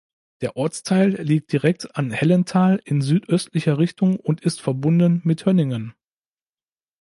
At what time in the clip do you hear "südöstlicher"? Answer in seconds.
3.01-3.77